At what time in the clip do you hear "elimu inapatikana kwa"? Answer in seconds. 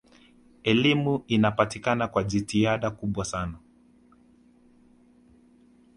0.63-2.23